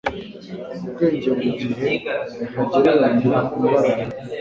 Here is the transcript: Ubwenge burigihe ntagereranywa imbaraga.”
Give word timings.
Ubwenge 0.83 1.27
burigihe 1.35 1.87
ntagereranywa 2.53 3.39
imbaraga.” 3.57 4.01